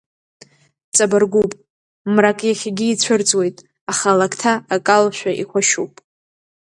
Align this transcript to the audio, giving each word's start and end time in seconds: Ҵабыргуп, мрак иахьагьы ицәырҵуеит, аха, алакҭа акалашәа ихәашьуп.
Ҵабыргуп, 0.95 1.51
мрак 2.13 2.39
иахьагьы 2.45 2.85
ицәырҵуеит, 2.89 3.57
аха, 3.91 4.07
алакҭа 4.13 4.53
акалашәа 4.75 5.31
ихәашьуп. 5.41 5.93